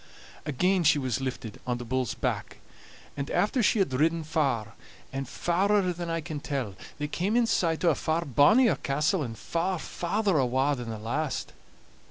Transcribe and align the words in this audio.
Again 0.47 0.83
she 0.83 0.97
was 0.97 1.21
lifted 1.21 1.59
on 1.67 1.77
the 1.77 1.85
bull's 1.85 2.15
back, 2.15 2.57
and 3.15 3.29
after 3.29 3.61
she 3.61 3.77
had 3.77 3.93
ridden 3.93 4.23
far, 4.23 4.73
and 5.13 5.29
farer 5.29 5.93
than 5.93 6.09
I 6.09 6.21
can 6.21 6.39
tell, 6.39 6.73
they 6.97 7.07
came 7.07 7.35
in 7.35 7.45
sight 7.45 7.85
o' 7.85 7.91
a 7.91 7.93
far 7.93 8.25
bonnier 8.25 8.77
castle, 8.77 9.21
and 9.21 9.37
far 9.37 9.77
farther 9.77 10.39
awa' 10.39 10.73
than 10.75 10.89
the 10.89 10.97
last. 10.97 11.53